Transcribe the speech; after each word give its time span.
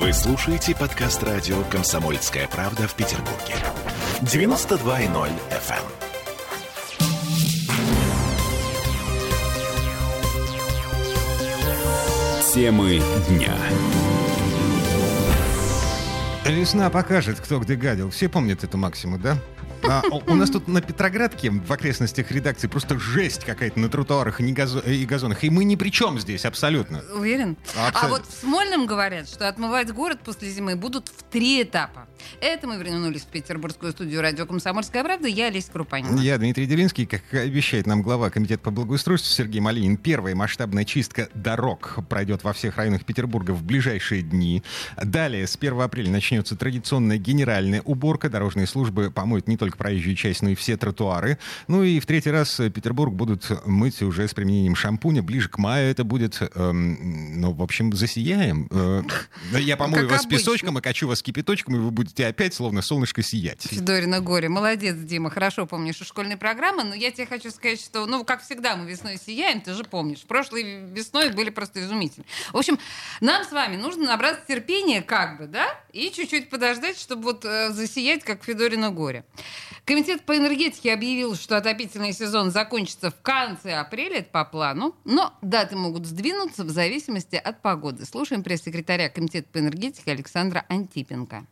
Вы 0.00 0.12
слушаете 0.12 0.76
подкаст 0.76 1.24
радио 1.24 1.60
«Комсомольская 1.64 2.46
правда» 2.46 2.86
в 2.86 2.94
Петербурге. 2.94 3.56
92.0 4.20 5.30
FM. 5.50 5.82
Темы 12.54 13.02
дня. 13.28 13.56
Весна 16.46 16.90
покажет, 16.90 17.40
кто 17.40 17.58
где 17.58 17.74
гадил. 17.74 18.10
Все 18.10 18.28
помнят 18.28 18.62
эту 18.62 18.78
максиму, 18.78 19.18
да? 19.18 19.36
А, 19.88 20.02
у 20.26 20.34
нас 20.34 20.50
тут 20.50 20.68
на 20.68 20.80
Петроградке, 20.80 21.50
в 21.50 21.72
окрестностях 21.72 22.30
редакции, 22.30 22.66
просто 22.66 22.98
жесть 22.98 23.44
какая-то 23.44 23.80
на 23.80 23.88
тротуарах 23.88 24.40
и, 24.40 24.42
не 24.42 24.52
газо- 24.52 24.86
и 24.88 25.04
газонах. 25.06 25.44
И 25.44 25.50
мы 25.50 25.64
ни 25.64 25.76
при 25.76 25.90
чем 25.90 26.18
здесь, 26.18 26.44
абсолютно. 26.44 27.02
Уверен? 27.14 27.56
Абсолютно. 27.70 28.00
А 28.00 28.08
вот 28.08 28.26
в 28.26 28.40
Смольном 28.40 28.86
говорят, 28.86 29.28
что 29.28 29.48
отмывать 29.48 29.92
город 29.92 30.20
после 30.24 30.50
зимы 30.50 30.76
будут 30.76 31.08
в 31.08 31.22
три 31.22 31.62
этапа. 31.62 32.06
Это 32.40 32.66
мы 32.66 32.76
вернулись 32.76 33.22
в 33.22 33.26
петербургскую 33.28 33.92
студию 33.92 34.20
радио 34.20 34.44
«Комсомольская 34.46 35.02
правда». 35.04 35.28
Я 35.28 35.46
Олеся 35.46 35.70
Крупанина. 35.72 36.18
Я 36.20 36.36
Дмитрий 36.38 36.66
Делинский, 36.66 37.06
как 37.06 37.22
обещает 37.32 37.86
нам 37.86 38.02
глава 38.02 38.30
Комитета 38.30 38.60
по 38.62 38.70
благоустройству 38.70 39.30
Сергей 39.30 39.60
Малинин, 39.60 39.96
первая 39.96 40.34
масштабная 40.34 40.84
чистка 40.84 41.28
дорог 41.34 41.98
пройдет 42.08 42.44
во 42.44 42.52
всех 42.52 42.76
районах 42.76 43.04
Петербурга 43.04 43.52
в 43.52 43.62
ближайшие 43.62 44.22
дни. 44.22 44.62
Далее, 45.02 45.46
с 45.46 45.56
1 45.56 45.80
апреля 45.80 46.10
начнется 46.10 46.56
традиционная 46.56 47.18
генеральная 47.18 47.82
уборка. 47.82 48.28
Дорожные 48.28 48.66
службы 48.66 49.10
помоют 49.10 49.48
не 49.48 49.56
только 49.56 49.77
проезжую 49.78 50.16
часть, 50.16 50.42
но 50.42 50.50
и 50.50 50.54
все 50.54 50.76
тротуары. 50.76 51.38
Ну 51.68 51.82
и 51.82 52.00
в 52.00 52.06
третий 52.06 52.30
раз 52.30 52.56
Петербург 52.74 53.14
будут 53.14 53.66
мыть 53.66 54.02
уже 54.02 54.28
с 54.28 54.34
применением 54.34 54.74
шампуня. 54.74 55.22
Ближе 55.22 55.48
к 55.48 55.58
маю 55.58 55.90
это 55.90 56.04
будет, 56.04 56.40
эм, 56.54 57.40
ну, 57.40 57.52
в 57.52 57.62
общем, 57.62 57.92
засияем. 57.92 58.68
Э, 58.70 59.02
я 59.58 59.76
помою 59.76 60.02
Как 60.02 60.12
вас 60.12 60.26
обычно. 60.26 60.38
песочком, 60.38 60.76
окачу 60.76 61.08
вас 61.08 61.22
кипяточком, 61.22 61.76
и 61.76 61.78
вы 61.78 61.90
будете 61.90 62.26
опять, 62.26 62.54
словно 62.54 62.82
солнышко, 62.82 63.22
сиять. 63.22 63.62
Федорина 63.62 64.20
горе. 64.20 64.48
Молодец, 64.48 64.96
Дима. 64.96 65.30
Хорошо 65.30 65.66
помнишь 65.66 65.96
школьные 65.96 66.36
программы, 66.36 66.84
но 66.84 66.94
я 66.94 67.10
тебе 67.10 67.26
хочу 67.26 67.50
сказать, 67.50 67.80
что, 67.80 68.06
ну, 68.06 68.24
как 68.24 68.42
всегда, 68.42 68.76
мы 68.76 68.90
весной 68.90 69.18
сияем, 69.24 69.60
ты 69.60 69.72
же 69.74 69.84
помнишь. 69.84 70.20
Прошлой 70.26 70.84
весной 70.92 71.30
были 71.30 71.50
просто 71.50 71.80
изумительны. 71.84 72.26
В 72.52 72.56
общем, 72.56 72.78
нам 73.20 73.44
с 73.44 73.52
вами 73.52 73.76
нужно 73.76 74.04
набраться 74.06 74.42
терпения, 74.46 75.02
как 75.02 75.38
бы, 75.38 75.46
да, 75.46 75.66
и 75.92 76.10
чуть-чуть 76.10 76.50
подождать, 76.50 76.98
чтобы 76.98 77.22
вот 77.22 77.44
э, 77.44 77.70
засиять, 77.70 78.24
как 78.24 78.44
Федорина 78.44 78.90
горе. 78.90 79.24
Комитет 79.84 80.24
по 80.24 80.36
энергетике 80.36 80.92
объявил, 80.92 81.34
что 81.34 81.56
отопительный 81.56 82.12
сезон 82.12 82.50
закончится 82.50 83.10
в 83.10 83.20
конце 83.22 83.74
апреля, 83.74 84.18
это 84.18 84.30
по 84.30 84.44
плану, 84.44 84.94
но 85.04 85.32
даты 85.42 85.76
могут 85.76 86.06
сдвинуться 86.06 86.64
в 86.64 86.68
зависимости 86.68 87.36
от 87.36 87.62
погоды. 87.62 88.04
Слушаем 88.04 88.42
пресс-секретаря 88.42 89.08
Комитета 89.08 89.48
по 89.52 89.58
энергетике 89.58 90.12
Александра 90.12 90.64
Антипенко. 90.68 91.46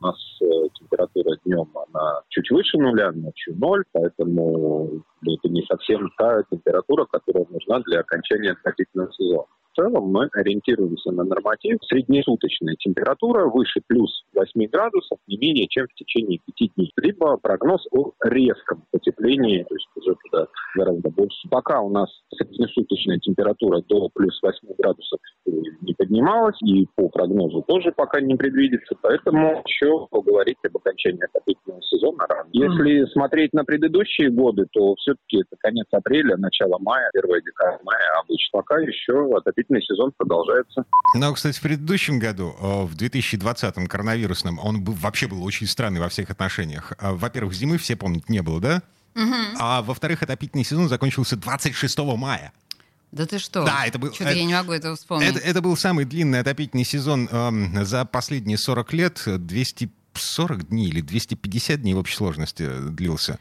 У 0.00 0.04
нас 0.04 0.16
э, 0.42 0.44
температура 0.78 1.36
днем 1.44 1.68
она 1.92 2.20
чуть 2.28 2.50
выше 2.50 2.76
нуля, 2.78 3.12
ночью 3.12 3.56
ноль, 3.56 3.84
поэтому 3.92 5.02
это 5.22 5.48
не 5.48 5.62
совсем 5.66 6.10
та 6.18 6.42
температура, 6.50 7.06
которая 7.06 7.46
нужна 7.50 7.80
для 7.80 8.00
окончания 8.00 8.52
отопительного 8.52 9.12
сезона. 9.12 9.46
Целом 9.76 10.04
мы 10.04 10.28
ориентируемся 10.32 11.12
на 11.12 11.22
норматив. 11.22 11.78
Среднесуточная 11.82 12.76
температура 12.76 13.46
выше 13.46 13.82
плюс 13.86 14.24
8 14.34 14.68
градусов 14.70 15.18
не 15.26 15.36
менее 15.36 15.66
чем 15.68 15.86
в 15.86 15.94
течение 15.94 16.40
5 16.58 16.74
дней. 16.74 16.92
Либо 16.96 17.36
прогноз 17.36 17.86
о 17.90 18.12
резком 18.24 18.84
потеплении, 18.90 19.64
то 19.68 19.74
есть 19.74 19.88
уже 19.94 20.16
туда 20.24 20.46
гораздо 20.74 21.10
больше. 21.10 21.48
Пока 21.50 21.82
у 21.82 21.90
нас 21.90 22.08
среднесуточная 22.34 23.18
температура 23.18 23.82
до 23.86 24.08
плюс 24.14 24.40
8 24.42 24.66
градусов 24.78 25.20
не 25.44 25.92
поднималась, 25.92 26.56
и 26.62 26.86
по 26.94 27.08
прогнозу 27.10 27.62
тоже 27.68 27.92
пока 27.92 28.20
не 28.20 28.34
предвидится, 28.34 28.96
поэтому 29.02 29.62
еще 29.66 30.06
поговорить 30.10 30.56
об 30.64 30.76
окончании 30.78 31.22
отопительного 31.24 31.55
рано. 32.18 32.48
Если 32.52 33.10
смотреть 33.12 33.52
на 33.52 33.64
предыдущие 33.64 34.30
годы, 34.30 34.66
то 34.72 34.94
все-таки 34.96 35.38
это 35.38 35.56
конец 35.58 35.86
апреля, 35.92 36.36
начало 36.36 36.78
мая, 36.78 37.10
первая 37.12 37.40
декада 37.40 37.78
мая 37.84 38.20
обычно. 38.22 38.50
Пока 38.52 38.78
еще 38.78 39.36
отопительный 39.36 39.82
сезон 39.82 40.12
продолжается. 40.16 40.84
Но, 41.14 41.32
кстати, 41.34 41.58
в 41.58 41.62
предыдущем 41.62 42.18
году, 42.18 42.54
э, 42.60 42.82
в 42.84 42.96
2020-м 42.96 43.86
коронавирусном, 43.86 44.58
он 44.58 44.82
был, 44.82 44.92
вообще 44.94 45.26
был 45.26 45.42
очень 45.44 45.66
странный 45.66 46.00
во 46.00 46.08
всех 46.08 46.30
отношениях. 46.30 46.92
А, 46.98 47.12
Во-первых, 47.14 47.54
зимы, 47.54 47.78
все 47.78 47.96
помнят, 47.96 48.28
не 48.28 48.42
было, 48.42 48.60
да? 48.60 48.82
А 49.58 49.80
во-вторых, 49.82 50.22
отопительный 50.22 50.64
сезон 50.64 50.88
закончился 50.88 51.36
26 51.36 51.98
мая. 52.16 52.52
Да 53.12 53.24
ты 53.24 53.38
что? 53.38 53.64
Да, 53.64 53.86
это 53.86 53.98
был- 53.98 54.12
Что-то 54.12 54.30
это- 54.30 54.38
я 54.38 54.44
не 54.44 54.52
могу 54.54 54.72
этого 54.72 54.94
вспомнить. 54.96 55.28
Это, 55.30 55.38
это 55.38 55.62
был 55.62 55.76
самый 55.76 56.04
длинный 56.04 56.40
отопительный 56.40 56.84
сезон 56.84 57.28
эм, 57.30 57.84
за 57.84 58.04
последние 58.04 58.58
40 58.58 58.92
лет. 58.92 59.22
240 60.16 60.68
дней 60.68 60.88
или 60.88 61.00
250 61.00 61.80
дней 61.82 61.94
в 61.94 61.98
общей 61.98 62.16
сложности 62.16 62.64
э, 62.68 62.88
длился. 62.90 63.38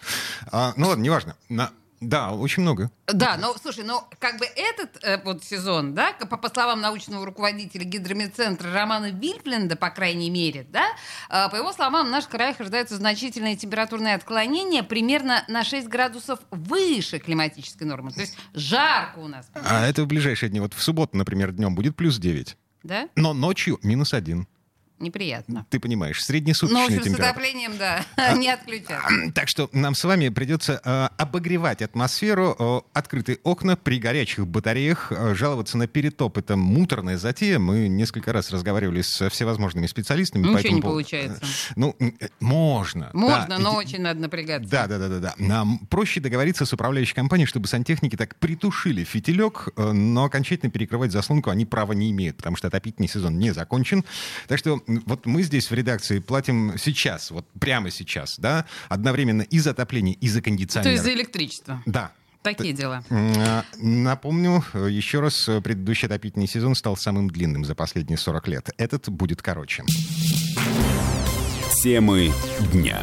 А, 0.51 0.73
ну 0.77 0.87
ладно, 0.87 1.01
неважно. 1.01 1.35
На- 1.49 1.71
да, 2.01 2.33
очень 2.33 2.61
много. 2.61 2.91
Да, 3.07 3.37
ну 3.37 3.55
слушай, 3.59 3.83
ну 3.83 4.01
как 4.19 4.37
бы 4.37 4.45
этот 4.45 5.01
э, 5.01 5.21
вот 5.23 5.43
сезон, 5.43 5.93
да, 5.95 6.11
по, 6.29 6.37
по 6.37 6.49
словам 6.49 6.81
научного 6.81 7.25
руководителя 7.25 7.83
гидромедцентра 7.85 8.71
Романа 8.73 9.11
Вильпленда, 9.11 9.75
по 9.77 9.89
крайней 9.89 10.29
мере, 10.29 10.67
да, 10.69 10.85
э, 11.29 11.49
по 11.49 11.55
его 11.55 11.71
словам, 11.71 12.07
в 12.07 12.09
наших 12.11 12.29
краях 12.31 12.59
ожидаются 12.59 12.97
значительные 12.97 13.55
температурные 13.55 14.15
отклонения 14.15 14.83
примерно 14.83 15.45
на 15.47 15.63
6 15.63 15.87
градусов 15.87 16.39
выше 16.51 17.17
климатической 17.19 17.87
нормы. 17.87 18.11
То 18.11 18.21
есть 18.21 18.37
жарко 18.53 19.19
у 19.19 19.27
нас, 19.27 19.47
А 19.53 19.87
это 19.87 20.03
в 20.03 20.07
ближайшие 20.07 20.49
дни. 20.49 20.59
Вот 20.59 20.73
в 20.73 20.83
субботу, 20.83 21.17
например, 21.17 21.53
днем 21.53 21.75
будет 21.75 21.95
плюс 21.95 22.17
9. 22.17 22.57
да? 22.83 23.07
Но 23.15 23.33
ночью 23.33 23.79
минус 23.83 24.13
1. 24.13 24.47
Неприятно. 24.99 25.65
Ты 25.69 25.79
понимаешь, 25.79 26.23
среднесуточная 26.23 26.99
общем, 26.99 27.15
с 27.15 27.19
отоплением, 27.19 27.77
да, 27.77 28.05
не 28.35 28.49
отключат. 28.49 29.01
Так 29.33 29.49
что 29.49 29.69
нам 29.73 29.93
с 29.93 30.03
вами 30.03 30.29
придется 30.29 30.79
э, 30.83 31.09
обогревать 31.17 31.81
атмосферу, 31.81 32.55
э, 32.57 32.81
открытые 32.97 33.39
окна 33.43 33.75
при 33.75 33.99
горячих 33.99 34.47
батареях, 34.47 35.11
э, 35.11 35.35
жаловаться 35.35 35.77
на 35.77 35.87
перетоп. 35.87 36.37
Это 36.37 36.55
муторная 36.55 37.17
затея. 37.17 37.59
Мы 37.59 37.87
несколько 37.89 38.31
раз 38.31 38.51
разговаривали 38.51 39.01
со 39.01 39.29
всевозможными 39.29 39.87
специалистами. 39.87 40.47
Ничего 40.47 40.75
не 40.75 40.81
получается. 40.81 41.41
Ну, 41.75 41.95
м, 41.99 42.15
э, 42.19 42.27
можно. 42.39 43.09
Можно, 43.13 43.47
да. 43.49 43.57
но 43.59 43.73
И- 43.81 43.85
очень 43.85 44.01
надо 44.01 44.21
напрягаться. 44.21 44.69
Да, 44.69 44.87
да, 44.87 44.97
да, 44.97 45.09
да, 45.09 45.19
да. 45.19 45.33
Нам 45.37 45.79
проще 45.89 46.21
договориться 46.21 46.65
с 46.65 46.71
управляющей 46.71 47.13
компанией, 47.15 47.47
чтобы 47.47 47.67
сантехники 47.67 48.15
так 48.15 48.37
притушили 48.37 49.03
фитилек, 49.03 49.69
э, 49.75 49.91
но 49.91 50.23
окончательно 50.23 50.71
перекрывать 50.71 51.11
заслонку 51.11 51.49
они 51.49 51.65
права 51.65 51.91
не 51.91 52.11
имеют, 52.11 52.37
потому 52.37 52.55
что 52.55 52.67
отопительный 52.67 53.09
сезон 53.09 53.37
не 53.39 53.51
закончен. 53.51 54.05
Так 54.47 54.57
что 54.59 54.79
вот 55.05 55.25
мы 55.25 55.43
здесь 55.43 55.69
в 55.69 55.73
редакции 55.73 56.19
платим 56.19 56.73
сейчас, 56.77 57.31
вот 57.31 57.45
прямо 57.59 57.89
сейчас, 57.91 58.39
да, 58.39 58.65
одновременно 58.89 59.41
и 59.43 59.59
за 59.59 59.71
отопление, 59.71 60.15
и 60.15 60.27
за 60.27 60.39
То 60.39 60.45
кондиционер. 60.45 60.91
есть 60.91 61.03
за 61.03 61.13
электричество. 61.13 61.81
Да. 61.85 62.11
Такие 62.43 62.73
дела. 62.73 63.03
А, 63.09 63.63
Напомню, 63.77 64.63
еще 64.73 65.19
раз, 65.19 65.49
э, 65.49 65.61
предыдущий 65.61 66.05
отопительный 66.05 66.47
сезон 66.47 66.75
стал 66.75 66.95
самым 66.95 67.27
длинным 67.27 67.65
за 67.65 67.73
последние 67.73 68.19
40 68.19 68.47
лет. 68.47 68.69
Этот 68.77 69.09
будет 69.09 69.41
короче. 69.41 69.83
Темы 71.81 72.31
дня. 72.71 73.01